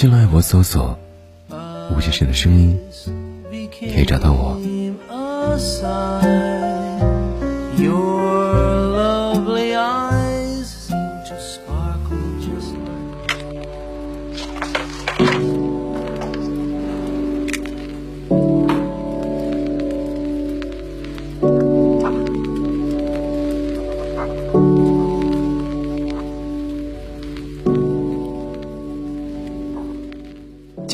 [0.00, 0.96] 新浪微博搜索
[1.90, 2.78] “吴先生的声音”，
[3.80, 4.56] 可以找到我。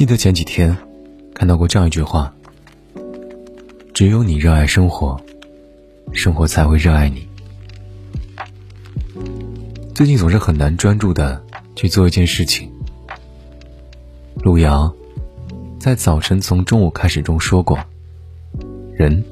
[0.05, 0.77] 记得前几天
[1.35, 2.31] 看到过这样一句话：
[3.95, 5.19] 只有你热爱生活，
[6.13, 7.27] 生活才会热爱你。
[9.95, 11.43] 最近总是很难专注的
[11.75, 12.71] 去做一件事情。
[14.43, 14.95] 路遥
[15.81, 17.79] 在《早晨从中午开始》中说过，
[18.93, 19.25] 人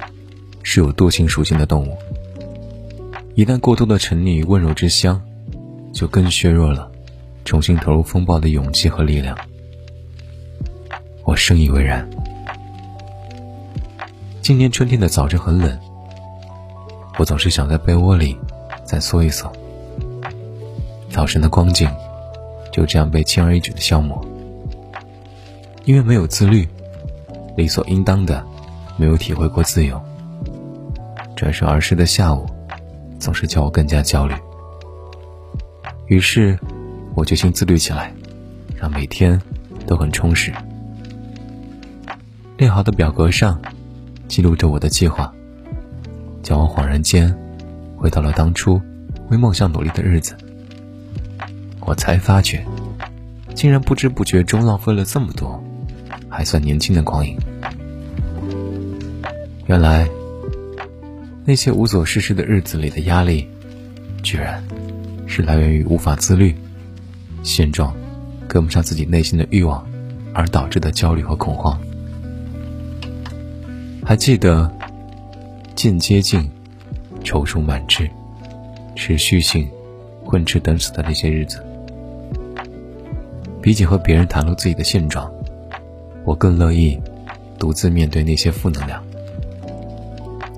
[0.63, 1.95] 是有惰性属性的动物，
[3.35, 5.21] 一旦过度的沉溺于温柔之乡，
[5.93, 6.91] 就更削弱了
[7.45, 9.37] 重新投入风暴的勇气和力量。
[11.25, 12.09] 我深以为然。
[14.41, 15.79] 今年春天的早晨很冷，
[17.19, 18.37] 我总是想在被窝里
[18.85, 19.51] 再缩一缩。
[21.09, 21.89] 早晨的光景
[22.73, 24.21] 就这样被轻而易举的消磨，
[25.85, 26.69] 因为没有自律，
[27.57, 28.45] 理所应当的
[28.97, 30.01] 没有体会过自由。
[31.37, 32.47] 转瞬而逝的下午，
[33.19, 34.35] 总是叫我更加焦虑。
[36.07, 36.59] 于是，
[37.15, 38.13] 我决心自律起来，
[38.77, 39.41] 让每天
[39.87, 40.53] 都很充实。
[42.57, 43.61] 列好的表格上
[44.29, 45.33] 记录着我的计划，
[46.43, 47.35] 叫我恍然间
[47.97, 48.81] 回到了当初
[49.31, 50.37] 为梦想努力的日子。
[51.81, 52.65] 我才发觉，
[53.55, 55.63] 竟然不知不觉中浪费了这么多
[56.29, 57.37] 还算年轻的光阴。
[59.67, 60.09] 原来，
[61.45, 63.49] 那些无所事事的日子里的压力，
[64.23, 64.63] 居然
[65.27, 66.55] 是来源于无法自律、
[67.43, 67.93] 现状
[68.47, 69.85] 跟不上自己内心的欲望
[70.33, 71.81] 而导致的焦虑和恐慌。
[74.13, 74.71] 还记得
[75.75, 76.47] 渐接近、
[77.25, 78.11] 踌躇满志、
[78.95, 79.67] 持续性、
[80.23, 81.65] 混吃等死的那些日子。
[83.63, 85.33] 比起和别人袒露自己的现状，
[86.27, 87.01] 我更乐意
[87.59, 89.03] 独自面对那些负能量，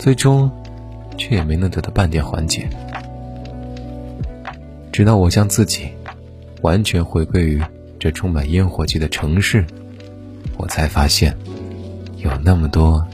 [0.01, 0.51] 最终
[1.17, 2.69] 却也没能得到半点缓解。
[4.91, 5.91] 直到我将自己
[6.63, 7.63] 完全回归于
[8.01, 9.65] 这充满烟火气的城市，
[10.57, 11.37] 我才发现
[12.17, 13.07] 有那么多。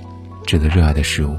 [0.46, 1.36] 值得热爱的事物，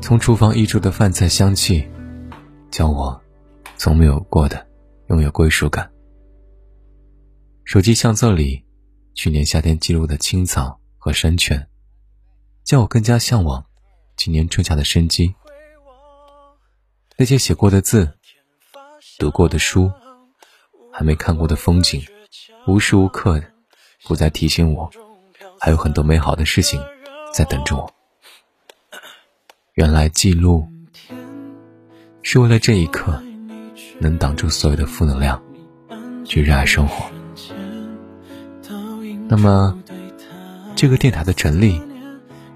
[0.00, 1.86] 从厨房溢出的饭菜香气，
[2.70, 3.20] 叫我
[3.76, 4.66] 从没有过的
[5.08, 5.90] 拥有归属感。
[7.64, 8.64] 手机相册里
[9.14, 11.68] 去年夏天记录的青草和山泉，
[12.64, 13.66] 叫我更加向往
[14.16, 15.34] 今年春夏的生机。
[17.18, 18.10] 那些写过的字、
[19.18, 19.92] 读过的书、
[20.90, 22.02] 还没看过的风景，
[22.66, 23.51] 无时无刻的。
[24.04, 24.90] 不再提醒我，
[25.60, 26.82] 还有很多美好的事情
[27.32, 27.92] 在等着我。
[29.74, 30.68] 原来记录
[32.22, 33.22] 是为了这一刻
[33.98, 35.42] 能挡住所有的负能量，
[36.24, 37.06] 去热爱生活。
[39.28, 39.78] 那么，
[40.74, 41.80] 这个电台的成立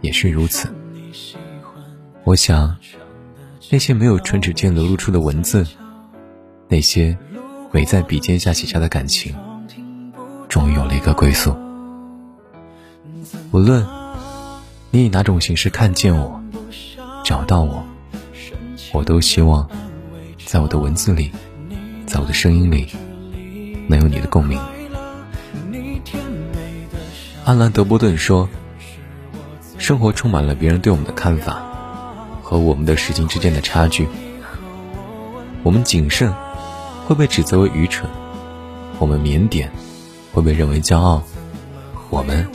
[0.00, 0.68] 也是如此。
[2.24, 2.76] 我想，
[3.70, 5.64] 那些没有唇齿间流露出的文字，
[6.68, 7.16] 那些
[7.70, 9.34] 没在笔尖下写下的感情。
[10.56, 11.54] 终于有了一个归宿。
[13.50, 13.86] 无论
[14.90, 16.40] 你以哪种形式看见我、
[17.22, 17.84] 找到我，
[18.90, 19.68] 我都希望
[20.46, 21.30] 在我的文字里，
[22.06, 22.88] 在我的声音里，
[23.86, 24.58] 能有你的共鸣。
[27.44, 28.48] 安兰·德波顿说
[29.76, 31.62] ：“生活充满了别人对我们的看法
[32.42, 34.08] 和我们的实情之间的差距。
[35.62, 36.32] 我们谨慎
[37.06, 38.08] 会被指责为愚蠢，
[38.98, 39.68] 我们腼腆。”
[40.36, 41.22] 会被认为骄傲，
[42.10, 42.46] 我们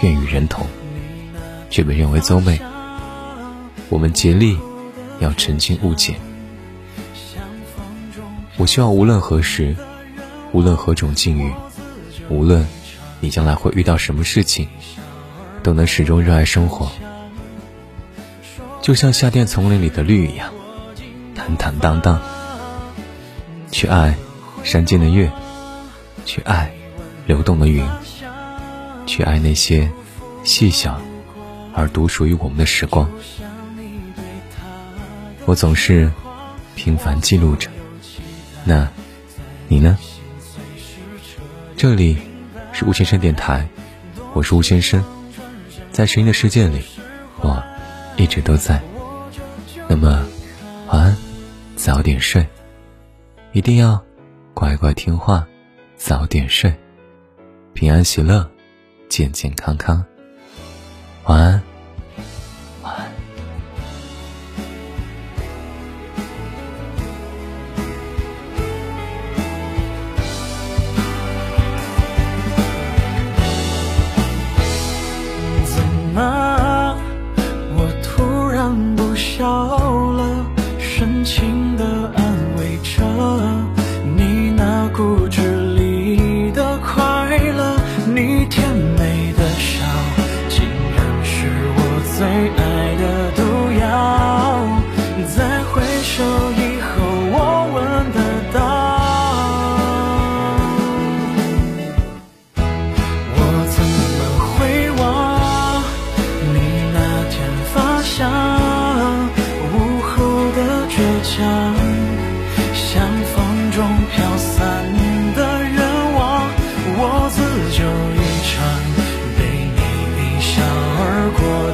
[0.00, 0.66] 愿与人同，
[1.68, 2.58] 却被认为馊媚。
[3.90, 4.56] 我们竭力
[5.18, 6.14] 要澄清误解。
[8.56, 9.76] 我希望无论何时，
[10.52, 11.52] 无论何种境遇，
[12.30, 12.66] 无论
[13.20, 14.66] 你将来会遇到什么事情，
[15.62, 16.90] 都能始终热爱生活，
[18.80, 20.54] 就像夏天丛林里的绿一样，
[21.34, 22.18] 坦坦荡荡，
[23.70, 24.14] 去爱
[24.64, 25.30] 山间的月。
[26.24, 26.70] 去爱
[27.30, 27.88] 流动的云，
[29.06, 29.88] 去爱那些
[30.42, 31.00] 细小
[31.72, 33.08] 而独属于我们的时光。
[35.44, 36.10] 我总是
[36.74, 37.70] 平凡记录着，
[38.64, 38.88] 那
[39.68, 39.96] 你呢？
[41.76, 42.18] 这里
[42.72, 43.64] 是吴先生电台，
[44.34, 45.00] 我是吴先生，
[45.92, 46.82] 在声音的世界里，
[47.42, 47.62] 我
[48.16, 48.82] 一直都在。
[49.86, 50.26] 那么，
[50.88, 51.16] 晚安，
[51.76, 52.44] 早点睡，
[53.52, 54.02] 一定要
[54.52, 55.46] 乖乖听话，
[55.96, 56.74] 早点睡，
[57.80, 58.46] 平安喜乐，
[59.08, 60.04] 健健康康。
[61.24, 61.69] 晚安。
[92.20, 92.69] say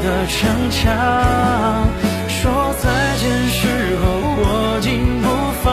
[0.06, 0.86] 的逞强，
[2.28, 2.84] 说再
[3.16, 3.66] 见时
[3.98, 4.04] 候
[4.38, 5.26] 握紧不
[5.64, 5.66] 放，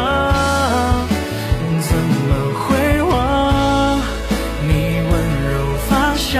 [1.79, 2.65] 怎么会
[3.03, 3.13] 忘
[4.67, 4.71] 你
[5.11, 5.13] 温
[5.51, 5.53] 柔
[5.87, 6.33] 发香，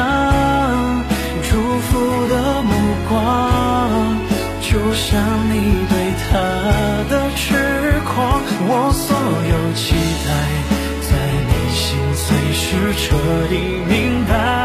[1.44, 1.52] 祝
[1.82, 1.92] 福
[2.30, 2.72] 的目
[3.08, 3.14] 光，
[4.60, 5.54] 就像你
[5.88, 5.94] 对
[6.24, 6.32] 他
[7.12, 7.46] 的痴
[8.06, 9.16] 狂，我所
[9.52, 9.94] 有期
[10.26, 10.28] 待，
[11.00, 11.12] 在
[11.46, 11.86] 内心
[12.16, 12.66] 随时
[12.98, 13.16] 彻
[13.50, 13.54] 底
[13.88, 14.63] 明白。